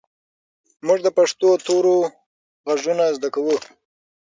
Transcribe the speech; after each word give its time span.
موږ 0.85 0.99
د 1.03 1.07
پښتو 1.17 1.49
تورو 1.65 1.95
غږونه 2.67 3.03
زده 3.17 3.29
کوو. 3.35 3.55